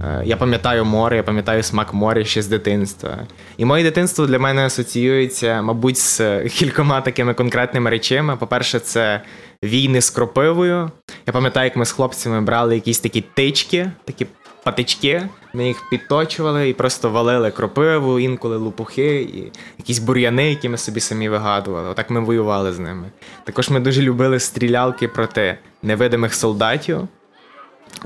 Е, 0.03 0.21
Я 0.25 0.37
пам'ятаю 0.37 0.85
море, 0.85 1.15
я 1.17 1.23
пам'ятаю 1.23 1.63
смак 1.63 1.93
моря 1.93 2.23
ще 2.23 2.41
з 2.41 2.47
дитинства. 2.47 3.17
І 3.57 3.65
моє 3.65 3.83
дитинство 3.83 4.25
для 4.25 4.39
мене 4.39 4.65
асоціюється, 4.65 5.61
мабуть, 5.61 5.97
з 5.97 6.43
кількома 6.49 7.01
такими 7.01 7.33
конкретними 7.33 7.89
речами. 7.89 8.35
По-перше, 8.37 8.79
це 8.79 9.21
війни 9.63 10.01
з 10.01 10.09
кропивою. 10.09 10.91
Я 11.27 11.33
пам'ятаю, 11.33 11.65
як 11.65 11.75
ми 11.75 11.85
з 11.85 11.91
хлопцями 11.91 12.41
брали 12.41 12.75
якісь 12.75 12.99
такі 12.99 13.21
тички, 13.21 13.91
такі 14.05 14.27
патички. 14.63 15.29
Ми 15.53 15.67
їх 15.67 15.89
підточували 15.89 16.69
і 16.69 16.73
просто 16.73 17.09
валили 17.09 17.51
кропиву, 17.51 18.19
інколи 18.19 18.57
лупухи, 18.57 19.15
і 19.21 19.51
якісь 19.77 19.99
бур'яни, 19.99 20.49
які 20.49 20.69
ми 20.69 20.77
собі 20.77 20.99
самі 20.99 21.29
вигадували. 21.29 21.89
Отак 21.89 22.09
ми 22.09 22.19
воювали 22.19 22.73
з 22.73 22.79
ними. 22.79 23.07
Також 23.43 23.69
ми 23.69 23.79
дуже 23.79 24.01
любили 24.01 24.39
стрілялки 24.39 25.07
проти 25.07 25.57
невидимих 25.83 26.35
солдатів. 26.35 27.07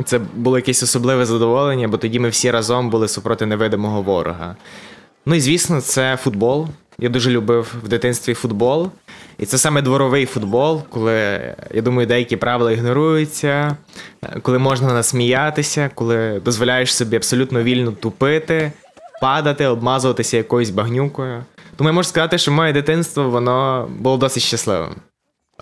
Це 0.05 0.19
було 0.35 0.57
якесь 0.57 0.83
особливе 0.83 1.25
задоволення, 1.25 1.87
бо 1.87 1.97
тоді 1.97 2.19
ми 2.19 2.29
всі 2.29 2.51
разом 2.51 2.89
були 2.89 3.07
супроти 3.07 3.45
невидимого 3.45 4.01
ворога. 4.01 4.55
Ну 5.25 5.35
і 5.35 5.39
звісно, 5.39 5.81
це 5.81 6.17
футбол. 6.17 6.67
Я 6.99 7.09
дуже 7.09 7.31
любив 7.31 7.73
в 7.83 7.87
дитинстві 7.87 8.33
футбол. 8.33 8.89
І 9.39 9.45
це 9.45 9.57
саме 9.57 9.81
дворовий 9.81 10.25
футбол, 10.25 10.81
коли, 10.89 11.13
я 11.73 11.81
думаю, 11.81 12.07
деякі 12.07 12.37
правила 12.37 12.71
ігноруються, 12.71 13.77
коли 14.41 14.59
можна 14.59 14.93
насміятися, 14.93 15.91
коли 15.95 16.41
дозволяєш 16.45 16.95
собі 16.95 17.15
абсолютно 17.15 17.63
вільно 17.63 17.91
тупити, 17.91 18.71
падати, 19.21 19.65
обмазуватися 19.65 20.37
якоюсь 20.37 20.69
багнюкою. 20.69 21.43
Тому 21.75 21.89
я 21.89 21.93
можу 21.93 22.09
сказати, 22.09 22.37
що 22.37 22.51
моє 22.51 22.73
дитинство 22.73 23.29
воно 23.29 23.87
було 23.99 24.17
досить 24.17 24.43
щасливим. 24.43 24.95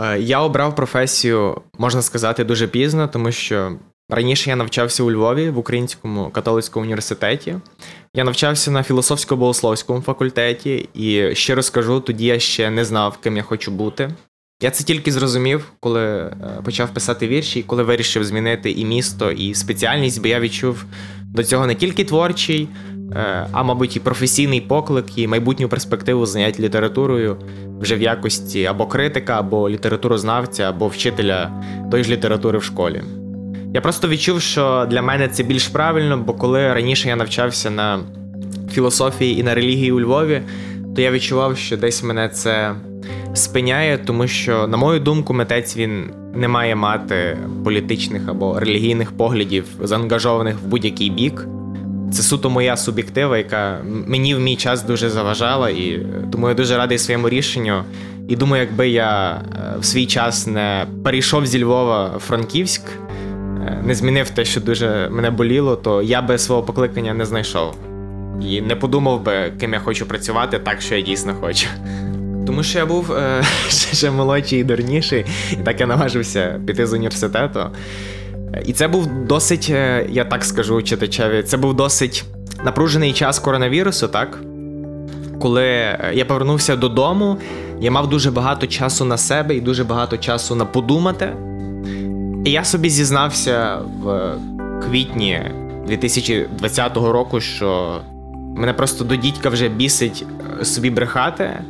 Е, 0.01 0.19
Я 0.19 0.39
обрав 0.39 0.75
професію, 0.75 1.61
можна 1.77 2.01
сказати, 2.01 2.43
дуже 2.43 2.67
пізно, 2.67 3.07
тому 3.07 3.31
що 3.31 3.71
раніше 4.09 4.49
я 4.49 4.55
навчався 4.55 5.03
у 5.03 5.11
Львові 5.11 5.49
в 5.49 5.57
Українському 5.57 6.29
католицькому 6.29 6.83
університеті. 6.83 7.55
Я 8.13 8.23
навчався 8.23 8.71
на 8.71 8.81
філософсько-богословському 8.81 10.01
факультеті, 10.01 10.89
і 10.93 11.35
щиро 11.35 11.63
скажу, 11.63 11.99
тоді 11.99 12.25
я 12.25 12.39
ще 12.39 12.69
не 12.69 12.85
знав, 12.85 13.17
ким 13.17 13.37
я 13.37 13.43
хочу 13.43 13.71
бути. 13.71 14.09
Я 14.61 14.71
це 14.71 14.83
тільки 14.83 15.11
зрозумів, 15.11 15.71
коли 15.79 16.01
е, 16.01 16.33
почав 16.65 16.93
писати 16.93 17.27
вірші, 17.27 17.59
і 17.59 17.63
коли 17.63 17.83
вирішив 17.83 18.23
змінити 18.23 18.71
і 18.71 18.85
місто, 18.85 19.31
і 19.31 19.53
спеціальність, 19.53 20.21
бо 20.21 20.27
я 20.27 20.39
відчув 20.39 20.85
до 21.21 21.43
цього 21.43 21.67
не 21.67 21.75
тільки 21.75 22.03
творчий, 22.03 22.67
е, 23.15 23.47
а 23.51 23.63
мабуть, 23.63 23.95
і 23.95 23.99
професійний 23.99 24.61
поклик, 24.61 25.17
і 25.17 25.27
майбутню 25.27 25.69
перспективу 25.69 26.25
занять 26.25 26.59
літературою 26.59 27.37
вже 27.79 27.95
в 27.95 28.01
якості 28.01 28.65
або 28.65 28.87
критика, 28.87 29.39
або 29.39 29.69
літературознавця, 29.69 30.63
або 30.63 30.87
вчителя 30.87 31.63
тої 31.91 32.03
ж 32.03 32.11
літератури 32.11 32.57
в 32.57 32.63
школі. 32.63 33.03
Я 33.73 33.81
просто 33.81 34.07
відчув, 34.07 34.41
що 34.41 34.87
для 34.89 35.01
мене 35.01 35.27
це 35.27 35.43
більш 35.43 35.67
правильно, 35.67 36.17
бо 36.17 36.33
коли 36.33 36.73
раніше 36.73 37.09
я 37.09 37.15
навчався 37.15 37.69
на 37.69 37.99
філософії 38.71 39.39
і 39.39 39.43
на 39.43 39.55
релігії 39.55 39.91
у 39.91 39.99
Львові, 39.99 40.41
то 40.95 41.01
я 41.01 41.11
відчував, 41.11 41.57
що 41.57 41.77
десь 41.77 42.03
мене 42.03 42.29
це 42.29 42.75
спиняє, 43.33 43.97
тому 43.97 44.27
що, 44.27 44.67
на 44.67 44.77
мою 44.77 44.99
думку, 44.99 45.33
митець 45.33 45.77
він 45.77 46.11
не 46.35 46.47
має 46.47 46.75
мати 46.75 47.37
політичних 47.63 48.21
або 48.27 48.59
релігійних 48.59 49.11
поглядів, 49.11 49.65
заангажованих 49.83 50.55
в 50.55 50.67
будь-який 50.67 51.09
бік. 51.09 51.47
Це 52.11 52.21
суто 52.23 52.49
моя 52.49 52.77
суб'єктива, 52.77 53.37
яка 53.37 53.79
мені 54.07 54.35
в 54.35 54.39
мій 54.39 54.55
час 54.55 54.83
дуже 54.83 55.09
заважала, 55.09 55.69
і 55.69 56.05
тому 56.31 56.49
я 56.49 56.55
дуже 56.55 56.77
радий 56.77 56.97
своєму 56.97 57.29
рішенню. 57.29 57.83
І 58.29 58.35
думаю, 58.35 58.63
якби 58.63 58.89
я 58.89 59.31
е, 59.31 59.79
в 59.79 59.85
свій 59.85 60.05
час 60.05 60.47
не 60.47 60.85
перейшов 61.03 61.45
зі 61.45 61.63
Львова 61.63 62.17
в 62.17 62.19
Франківськ, 62.19 62.81
не 63.83 63.95
змінив 63.95 64.29
те, 64.29 64.45
що 64.45 64.61
дуже 64.61 65.09
мене 65.11 65.31
боліло, 65.31 65.75
то 65.75 66.01
я 66.01 66.21
би 66.21 66.37
свого 66.37 66.63
покликання 66.63 67.13
не 67.13 67.25
знайшов. 67.25 67.75
І 68.41 68.61
не 68.61 68.75
подумав 68.75 69.23
би, 69.23 69.51
ким 69.59 69.73
я 69.73 69.79
хочу 69.79 70.05
працювати, 70.05 70.59
так 70.59 70.81
що 70.81 70.95
я 70.95 71.01
дійсно 71.01 71.33
хочу. 71.41 71.67
Тому 72.47 72.63
що 72.63 72.79
я 72.79 72.85
був 72.85 73.11
е, 73.11 73.43
ще 73.69 74.11
молодший 74.11 74.59
і 74.59 74.63
дурніший, 74.63 75.25
і 75.51 75.55
так 75.55 75.79
я 75.79 75.87
наважився 75.87 76.61
піти 76.67 76.87
з 76.87 76.93
університету. 76.93 77.59
І 78.65 78.73
це 78.73 78.87
був 78.87 79.07
досить, 79.25 79.67
е, 79.71 80.05
я 80.09 80.25
так 80.25 80.43
скажу 80.43 80.81
читачеві, 80.81 81.43
це 81.43 81.57
був 81.57 81.73
досить 81.73 82.25
напружений 82.65 83.13
час 83.13 83.39
коронавірусу, 83.39 84.07
так? 84.07 84.39
Коли 85.41 85.65
е, 85.65 86.11
я 86.13 86.25
повернувся 86.25 86.75
додому, 86.75 87.37
я 87.79 87.91
мав 87.91 88.09
дуже 88.09 88.31
багато 88.31 88.67
часу 88.67 89.05
на 89.05 89.17
себе 89.17 89.55
і 89.55 89.61
дуже 89.61 89.83
багато 89.83 90.17
часу 90.17 90.55
на 90.55 90.65
подумати. 90.65 91.33
Я 92.45 92.63
собі 92.63 92.89
зізнався 92.89 93.77
в 94.03 94.35
квітні 94.83 95.41
2020 95.87 96.97
року, 96.97 97.41
що 97.41 98.01
мене 98.55 98.73
просто 98.73 99.03
до 99.03 99.15
дідька 99.15 99.49
вже 99.49 99.69
бісить 99.69 100.25
е, 100.61 100.65
собі 100.65 100.89
брехати. 100.89 101.43
Е, 101.43 101.63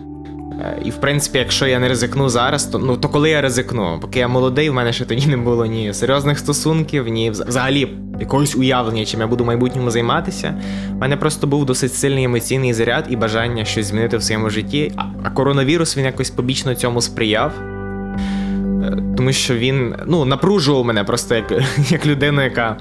і 0.85 0.89
в 0.89 0.95
принципі, 0.95 1.38
якщо 1.38 1.67
я 1.67 1.79
не 1.79 1.88
ризикну 1.88 2.29
зараз, 2.29 2.65
то 2.65 2.79
ну 2.79 2.97
то 2.97 3.09
коли 3.09 3.29
я 3.29 3.41
ризикну? 3.41 3.97
Поки 4.01 4.19
я 4.19 4.27
молодий, 4.27 4.69
в 4.69 4.73
мене 4.73 4.93
ще 4.93 5.05
тоді 5.05 5.27
не 5.27 5.38
було 5.38 5.65
ні 5.65 5.93
серйозних 5.93 6.39
стосунків, 6.39 7.07
ні 7.07 7.31
взагалі 7.31 7.88
якогось 8.19 8.55
уявлення, 8.55 9.05
чим 9.05 9.19
я 9.19 9.27
буду 9.27 9.43
в 9.43 9.47
майбутньому 9.47 9.91
займатися. 9.91 10.61
У 10.91 10.97
мене 10.97 11.17
просто 11.17 11.47
був 11.47 11.65
досить 11.65 11.93
сильний 11.93 12.23
емоційний 12.23 12.73
заряд 12.73 13.05
і 13.09 13.15
бажання 13.15 13.65
щось 13.65 13.85
змінити 13.85 14.17
в 14.17 14.23
своєму 14.23 14.49
житті. 14.49 14.91
А 15.23 15.29
коронавірус 15.29 15.97
він 15.97 16.05
якось 16.05 16.29
побічно 16.29 16.75
цьому 16.75 17.01
сприяв. 17.01 17.68
Тому 19.17 19.31
що 19.31 19.55
він 19.55 19.96
ну, 20.05 20.25
напружував 20.25 20.86
мене 20.86 21.03
просто 21.03 21.36
як 21.36 21.51
як 21.89 22.05
людину, 22.05 22.41
яка 22.41 22.77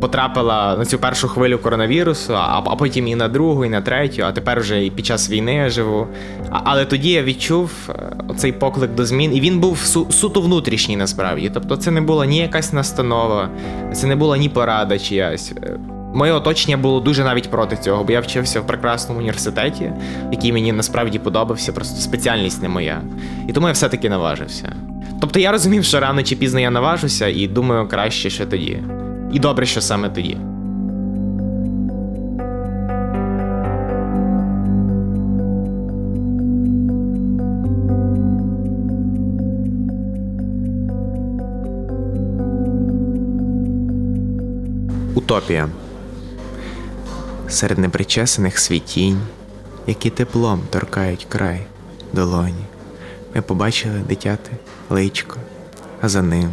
потрапила 0.00 0.76
на 0.76 0.84
цю 0.84 0.98
першу 0.98 1.28
хвилю 1.28 1.58
коронавірусу, 1.58 2.34
а, 2.36 2.62
а 2.66 2.76
потім 2.76 3.06
і 3.06 3.14
на 3.14 3.28
другу, 3.28 3.64
і 3.64 3.68
на 3.68 3.80
третю, 3.80 4.22
а 4.22 4.32
тепер 4.32 4.60
вже 4.60 4.84
і 4.84 4.90
під 4.90 5.06
час 5.06 5.30
війни 5.30 5.54
я 5.54 5.68
живу. 5.68 6.06
А, 6.50 6.60
але 6.64 6.84
тоді 6.84 7.10
я 7.10 7.22
відчув 7.22 7.70
е, 7.88 7.92
оцей 8.28 8.52
поклик 8.52 8.94
до 8.94 9.06
змін, 9.06 9.36
і 9.36 9.40
він 9.40 9.60
був 9.60 9.78
су, 9.78 10.06
суто 10.10 10.40
внутрішній 10.40 10.96
насправді. 10.96 11.50
Тобто, 11.54 11.76
це 11.76 11.90
не 11.90 12.00
була 12.00 12.26
ні 12.26 12.38
якась 12.38 12.72
настанова, 12.72 13.48
це 13.94 14.06
не 14.06 14.16
була 14.16 14.36
ні 14.36 14.48
порада 14.48 14.98
чиясь. 14.98 15.52
Е, 15.62 15.78
моє 16.14 16.32
оточення 16.32 16.76
було 16.76 17.00
дуже 17.00 17.24
навіть 17.24 17.50
проти 17.50 17.76
цього, 17.76 18.04
бо 18.04 18.12
я 18.12 18.20
вчився 18.20 18.60
в 18.60 18.66
прекрасному 18.66 19.20
університеті, 19.20 19.92
який 20.32 20.52
мені 20.52 20.72
насправді 20.72 21.18
подобався, 21.18 21.72
просто 21.72 22.00
спеціальність 22.00 22.62
не 22.62 22.68
моя. 22.68 23.02
І 23.48 23.52
тому 23.52 23.66
я 23.66 23.72
все-таки 23.72 24.10
наважився. 24.10 24.72
Тобто 25.24 25.38
я 25.38 25.52
розумів, 25.52 25.84
що 25.84 26.00
рано 26.00 26.22
чи 26.22 26.36
пізно 26.36 26.60
я 26.60 26.70
наважуся, 26.70 27.26
і 27.26 27.46
думаю, 27.46 27.88
краще 27.88 28.30
ще 28.30 28.46
тоді. 28.46 28.82
І 29.32 29.38
добре, 29.38 29.66
що 29.66 29.80
саме 29.80 30.08
тоді. 30.08 30.36
Утопія 45.14 45.68
серед 47.48 47.78
непричесаних 47.78 48.58
світінь, 48.58 49.20
які 49.86 50.10
теплом 50.10 50.60
торкають 50.70 51.26
край 51.28 51.60
долоні. 52.12 52.64
Ми 53.34 53.42
побачили 53.42 53.98
дитяти 53.98 54.50
личко, 54.90 55.36
а 56.00 56.08
за 56.08 56.22
ним 56.22 56.50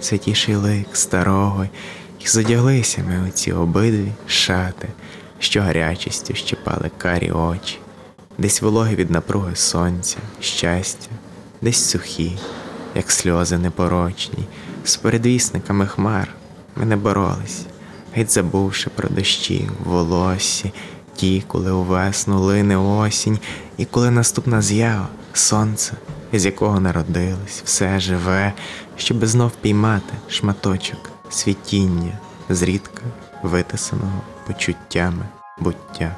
святіший 0.00 0.54
лик 0.54 0.86
старого. 0.92 1.66
І 2.20 2.28
задяглися 2.28 3.04
ми 3.08 3.28
у 3.28 3.30
ці 3.30 3.52
обидві 3.52 4.12
шати, 4.26 4.88
що 5.38 5.62
гарячістю 5.62 6.34
щипали 6.34 6.90
карі 6.98 7.30
очі, 7.30 7.78
десь 8.38 8.62
вологи 8.62 8.94
від 8.94 9.10
напруги 9.10 9.56
сонця, 9.56 10.16
щастя, 10.40 11.10
десь 11.62 11.84
сухі, 11.84 12.38
як 12.94 13.10
сльози 13.10 13.58
непорочні, 13.58 14.44
з 14.84 14.96
передвісниками 14.96 15.86
хмар 15.86 16.28
ми 16.76 16.84
не 16.84 16.96
боролись, 16.96 17.66
геть 18.14 18.32
забувши 18.32 18.90
про 18.90 19.08
дощі 19.08 19.68
в 19.84 19.88
волоссі, 19.88 20.72
ті, 21.16 21.44
коли 21.46 21.72
у 21.72 21.82
весну 21.82 22.40
лине 22.40 22.76
осінь, 22.76 23.38
і 23.76 23.84
коли 23.84 24.10
наступна 24.10 24.62
з'ява 24.62 25.08
сонце, 25.32 25.92
з 26.32 26.44
якого 26.46 26.80
народилось, 26.80 27.62
все 27.64 28.00
живе, 28.00 28.52
щоби 28.96 29.26
знов 29.26 29.50
піймати 29.50 30.14
шматочок 30.28 31.10
світіння, 31.28 32.18
зрідка 32.48 33.02
витисаного 33.42 34.20
почуттями 34.46 35.26
буття. 35.58 36.16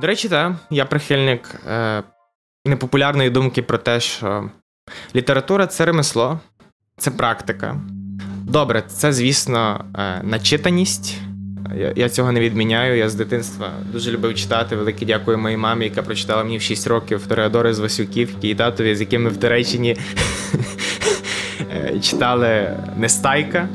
До 0.00 0.06
речі, 0.06 0.28
так, 0.28 0.52
я 0.70 0.84
прихильник 0.84 1.60
е, 1.66 2.02
непопулярної 2.64 3.30
думки 3.30 3.62
про 3.62 3.78
те, 3.78 4.00
що 4.00 4.50
література 5.14 5.66
це 5.66 5.84
ремесло, 5.84 6.40
це 6.96 7.10
практика. 7.10 7.80
Добре, 8.42 8.82
це, 8.82 9.12
звісно, 9.12 9.84
е, 9.98 10.22
начитаність. 10.22 11.18
Я 11.96 12.08
цього 12.08 12.32
не 12.32 12.40
відміняю. 12.40 12.96
Я 12.96 13.08
з 13.08 13.14
дитинства 13.14 13.70
дуже 13.92 14.10
любив 14.10 14.34
читати. 14.34 14.76
Велике 14.76 15.06
дякую 15.06 15.38
моїй 15.38 15.56
мамі, 15.56 15.84
яка 15.84 16.02
прочитала 16.02 16.44
мені 16.44 16.58
в 16.58 16.62
6 16.62 16.86
років 16.86 17.26
Тореадори 17.26 17.74
з 17.74 17.78
Васюківки 17.78 18.48
і 18.48 18.54
татові, 18.54 18.94
з 18.96 19.00
якими 19.00 19.30
в 19.30 19.36
Туреччині 19.36 19.96
е, 21.72 21.98
читали 22.02 22.76
Нестайка. 22.96 23.68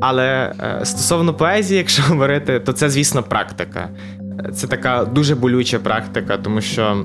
Але 0.00 0.54
е, 0.60 0.84
стосовно 0.84 1.34
поезії, 1.34 1.78
якщо 1.78 2.02
говорити, 2.06 2.60
то 2.60 2.72
це, 2.72 2.90
звісно, 2.90 3.22
практика. 3.22 3.88
Це 4.54 4.66
така 4.66 5.04
дуже 5.04 5.34
болюча 5.34 5.78
практика, 5.78 6.36
тому 6.36 6.60
що. 6.60 7.04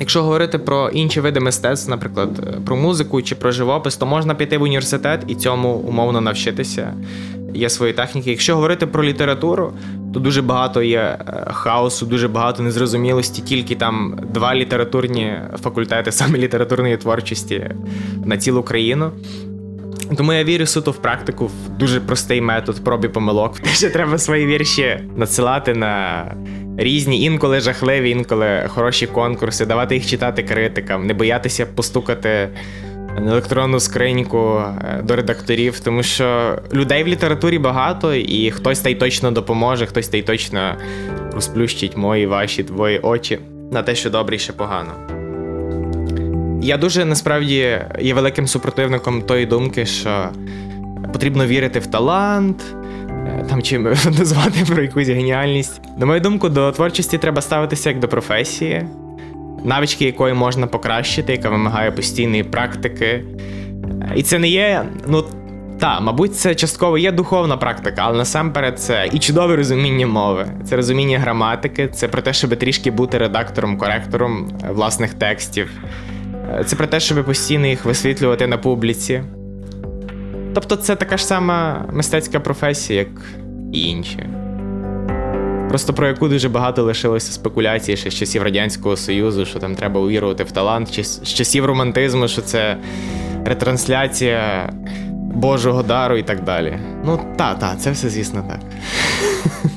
Якщо 0.00 0.22
говорити 0.22 0.58
про 0.58 0.88
інші 0.88 1.20
види 1.20 1.40
мистецтв, 1.40 1.90
наприклад, 1.90 2.62
про 2.64 2.76
музику 2.76 3.22
чи 3.22 3.34
про 3.34 3.52
живопис, 3.52 3.96
то 3.96 4.06
можна 4.06 4.34
піти 4.34 4.58
в 4.58 4.62
університет 4.62 5.24
і 5.26 5.34
цьому 5.34 5.68
умовно 5.68 6.20
навчитися 6.20 6.94
є 7.56 7.70
свої 7.70 7.92
техніки. 7.92 8.30
Якщо 8.30 8.54
говорити 8.54 8.86
про 8.86 9.04
літературу, 9.04 9.72
то 10.14 10.20
дуже 10.20 10.42
багато 10.42 10.82
є 10.82 10.98
е, 10.98 11.46
хаосу, 11.52 12.06
дуже 12.06 12.28
багато 12.28 12.62
незрозумілості, 12.62 13.42
тільки 13.42 13.74
там 13.74 14.18
два 14.34 14.54
літературні 14.54 15.40
факультети, 15.62 16.12
саме 16.12 16.38
літературної 16.38 16.96
творчості 16.96 17.70
на 18.24 18.36
цілу 18.36 18.62
країну. 18.62 19.12
Тому 20.16 20.32
я 20.32 20.44
вірю 20.44 20.66
суто 20.66 20.90
в 20.90 20.96
практику, 20.96 21.46
в 21.46 21.68
дуже 21.78 22.00
простий 22.00 22.40
метод 22.40 22.84
проб 22.84 23.12
помилок. 23.12 23.60
Те, 23.60 23.68
що 23.68 23.90
треба 23.90 24.18
свої 24.18 24.46
вірші 24.46 25.00
надсилати 25.16 25.74
на 25.74 26.24
різні, 26.76 27.22
інколи 27.22 27.60
жахливі, 27.60 28.10
інколи 28.10 28.64
хороші 28.68 29.06
конкурси, 29.06 29.66
давати 29.66 29.94
їх 29.94 30.06
читати 30.06 30.42
критикам, 30.42 31.06
не 31.06 31.14
боятися 31.14 31.66
постукати 31.66 32.48
електронну 33.18 33.80
скриньку 33.80 34.58
е, 34.58 35.02
до 35.02 35.16
редакторів, 35.16 35.80
тому 35.80 36.02
що 36.02 36.58
людей 36.72 37.04
в 37.04 37.06
літературі 37.06 37.58
багато, 37.58 38.14
і 38.14 38.50
хтось 38.50 38.80
та 38.80 38.90
й 38.90 38.94
точно 38.94 39.30
допоможе, 39.30 39.86
хтось 39.86 40.08
та 40.08 40.16
й 40.16 40.22
точно 40.22 40.74
розплющить 41.32 41.96
мої, 41.96 42.26
ваші, 42.26 42.64
твої 42.64 42.98
очі 42.98 43.38
на 43.72 43.82
те, 43.82 43.94
що 43.94 44.10
добре 44.10 44.36
і 44.36 44.38
ще 44.38 44.52
погано. 44.52 44.92
Я 46.62 46.76
дуже 46.76 47.04
насправді 47.04 47.78
є 48.00 48.14
великим 48.14 48.46
супротивником 48.46 49.22
тої 49.22 49.46
думки, 49.46 49.86
що 49.86 50.28
потрібно 51.12 51.46
вірити 51.46 51.78
в 51.78 51.86
талант, 51.86 52.62
е, 53.08 53.46
там 53.50 53.62
чим 53.62 53.82
назвати 54.18 54.64
про 54.72 54.82
якусь 54.82 55.08
геніальність. 55.08 55.80
На 55.98 56.06
мою 56.06 56.20
думку, 56.20 56.48
до 56.48 56.72
творчості 56.72 57.18
треба 57.18 57.42
ставитися 57.42 57.88
як 57.90 57.98
до 57.98 58.08
професії 58.08 58.86
навички 59.66 60.04
якої 60.04 60.34
можна 60.34 60.66
покращити, 60.66 61.32
яка 61.32 61.50
вимагає 61.50 61.90
постійної 61.90 62.44
практики. 62.44 63.24
І 64.16 64.22
це 64.22 64.38
не 64.38 64.48
є, 64.48 64.84
ну, 65.06 65.24
та, 65.78 66.00
мабуть, 66.00 66.36
це 66.36 66.54
частково 66.54 66.98
є 66.98 67.12
духовна 67.12 67.56
практика, 67.56 68.02
але 68.04 68.18
насамперед 68.18 68.78
це 68.80 69.08
і 69.12 69.18
чудове 69.18 69.56
розуміння 69.56 70.06
мови, 70.06 70.46
це 70.64 70.76
розуміння 70.76 71.18
граматики, 71.18 71.88
це 71.88 72.08
про 72.08 72.22
те, 72.22 72.32
щоб 72.32 72.56
трішки 72.56 72.90
бути 72.90 73.18
редактором, 73.18 73.78
коректором 73.78 74.48
е, 74.64 74.72
власних 74.72 75.14
текстів. 75.14 75.70
Е, 76.60 76.64
Це 76.66 76.76
про 76.76 76.86
те, 76.86 77.00
щоб 77.00 77.24
постійно 77.24 77.66
їх 77.66 77.84
висвітлювати 77.84 78.46
на 78.46 78.58
публіці. 78.58 79.22
Тобто, 80.54 80.76
це 80.76 80.96
така 80.96 81.16
ж 81.16 81.26
сама 81.26 81.84
мистецька 81.92 82.40
професія, 82.40 82.98
як 82.98 83.08
і 83.72 83.88
інші. 83.88 84.26
Просто 85.68 85.92
про 85.92 86.08
яку 86.08 86.28
дуже 86.28 86.48
багато 86.48 86.82
лишилося 86.82 87.32
спекуляцій 87.32 87.96
ще 87.96 88.10
з 88.10 88.14
часів 88.14 88.42
Радянського 88.42 88.96
Союзу, 88.96 89.44
що 89.44 89.58
там 89.58 89.74
треба 89.74 90.00
увірувати 90.00 90.44
в 90.44 90.50
талант, 90.50 90.90
чи 90.90 91.04
з 91.04 91.34
часів 91.34 91.64
романтизму, 91.64 92.28
що 92.28 92.42
це 92.42 92.76
ретрансляція 93.44 94.72
Божого 95.34 95.82
дару 95.82 96.16
і 96.16 96.22
так 96.22 96.44
далі. 96.44 96.78
Ну, 97.04 97.20
та, 97.38 97.54
та, 97.54 97.76
це 97.76 97.90
все, 97.90 98.08
звісно, 98.08 98.44
так. 98.48 98.60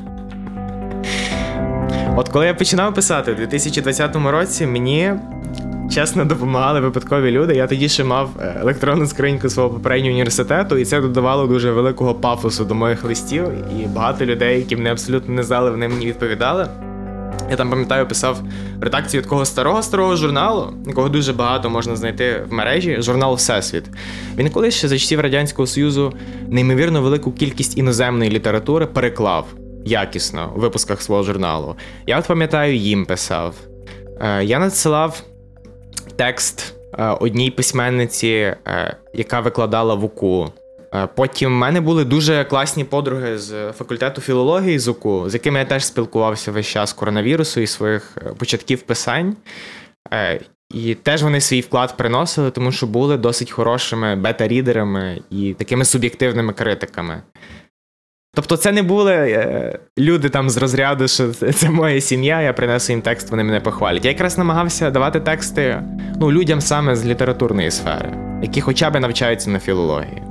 От 2.18 2.30
коли 2.30 2.46
я 2.46 2.54
починав 2.54 2.94
писати 2.94 3.32
у 3.32 3.36
2020 3.36 4.16
році, 4.16 4.66
мені 4.66 5.14
чесно 5.90 6.26
допомагали 6.26 6.80
випадкові 6.80 7.32
люди. 7.32 7.56
Я 7.56 7.68
тоді 7.68 7.90
ще 7.90 8.04
мав 8.04 8.30
е, 8.40 8.56
електронну 8.62 9.06
скриньку 9.06 9.50
свого 9.50 9.70
попереднього 9.70 10.12
університету, 10.12 10.78
і 10.78 10.86
це 10.86 11.02
додавало 11.02 11.48
дуже 11.48 11.72
великого 11.72 12.16
пафосу 12.16 12.66
до 12.66 12.76
моїх 12.76 13.04
листів. 13.04 13.44
І 13.80 13.88
багато 13.88 14.26
людей, 14.26 14.60
які 14.60 14.76
мене 14.76 14.92
абсолютно 14.92 15.34
не 15.34 15.44
знали, 15.44 15.72
вони 15.72 15.88
мені 15.88 16.06
відповідали. 16.06 16.68
Я 17.50 17.56
там 17.56 17.70
пам'ятаю, 17.70 18.08
писав 18.08 18.42
редакцію 18.82 19.24
такого 19.24 19.46
старого 19.46 19.84
старого 19.84 20.16
журналу, 20.16 20.74
якого 20.88 21.10
дуже 21.10 21.34
багато 21.34 21.70
можна 21.70 21.96
знайти 21.96 22.46
в 22.50 22.54
мережі. 22.54 22.98
Журнал 23.00 23.36
Всесвіт. 23.36 23.84
Він 24.38 24.50
колись 24.50 24.76
ще 24.78 24.88
за 24.88 24.98
часів 24.98 25.20
Радянського 25.20 25.68
Союзу 25.68 26.14
неймовірно 26.48 27.02
велику 27.02 27.32
кількість 27.32 27.78
іноземної 27.78 28.32
літератури 28.32 28.86
переклав 28.86 29.46
якісно 29.86 30.54
у 30.56 30.60
випусках 30.60 31.02
свого 31.02 31.24
журналу. 31.24 31.76
Я 32.08 32.20
от 32.20 32.28
пам'ятаю, 32.28 32.76
їм 32.76 33.06
писав. 33.06 33.56
Е, 34.22 34.44
Я 34.44 34.60
надсилав 34.60 35.24
текст 36.20 36.76
е, 36.98 37.04
одній 37.04 37.52
письменниці, 37.52 38.28
е, 38.28 38.98
яка 39.14 39.40
викладала 39.40 39.96
в 39.96 40.04
УКУ. 40.04 40.52
Е, 40.94 41.08
Потім 41.16 41.50
в 41.50 41.56
мене 41.56 41.82
були 41.82 42.06
дуже 42.06 42.44
класні 42.44 42.84
подруги 42.84 43.38
з 43.38 43.72
факультету 43.72 44.22
філології 44.22 44.80
з 44.80 44.88
УКУ, 44.88 45.30
з 45.30 45.34
якими 45.34 45.60
я 45.60 45.66
теж 45.66 45.86
спілкувався 45.86 46.52
весь 46.52 46.68
час 46.68 46.94
коронавірусу 46.94 47.62
і 47.62 47.68
своїх 47.68 48.18
початків 48.38 48.82
писань. 48.82 49.36
І 50.74 50.96
теж 50.96 51.24
вони 51.24 51.42
свій 51.42 51.62
вклад 51.62 51.98
приносили, 51.98 52.52
тому 52.52 52.72
що 52.72 52.88
були 52.88 53.18
досить 53.18 53.52
хорошими 53.52 54.16
бета-рідерами 54.16 55.22
і 55.30 55.54
такими 55.54 55.86
суб'єктивними 55.86 56.54
критиками. 56.54 57.22
Тобто, 58.36 58.58
це 58.58 58.72
не 58.72 58.84
були 58.84 59.14
е, 59.14 59.80
люди 59.98 60.30
там 60.30 60.50
з 60.50 60.58
розряду, 60.58 61.08
що 61.08 61.32
це 61.32 61.70
моя 61.70 62.02
сім'я, 62.02 62.42
я 62.42 62.54
принесу 62.54 62.94
їм 62.94 63.02
текст, 63.02 63.32
вони 63.32 63.44
мене 63.44 63.60
похвалять. 63.60 64.06
Я 64.06 64.12
якраз 64.12 64.38
намагався 64.38 64.92
давати 64.92 65.20
тексти 65.20 65.84
ну, 66.20 66.32
людям 66.32 66.62
саме 66.62 66.96
з 66.96 67.06
літературної 67.06 67.72
сфери, 67.72 68.14
які 68.42 68.62
хоча 68.62 68.90
б 68.90 69.00
навчаються 69.00 69.50
на 69.50 69.60
філології. 69.60 70.24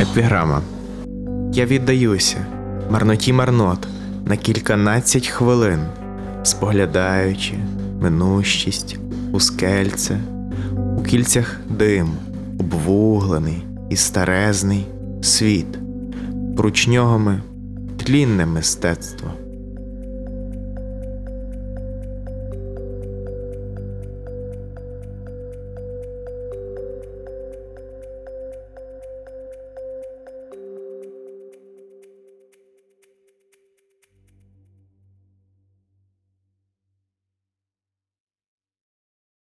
Епіграма. 0.00 0.62
Я 1.52 1.66
віддаюся 1.66 2.46
марноті 2.90 3.32
марнот 3.32 3.88
на 4.26 4.36
кільканадцять 4.36 5.28
хвилин, 5.28 5.80
споглядаючи 6.42 7.54
минущість 8.00 8.98
у 9.32 9.40
скельце, 9.40 10.20
у 10.98 11.02
кільцях 11.02 11.60
дим, 11.68 12.10
обвуглений 12.58 13.64
і 13.90 13.96
старезний 13.96 14.86
світ, 15.22 15.78
пручньогами 16.56 17.42
тлінне 17.96 18.46
мистецтво. 18.46 19.30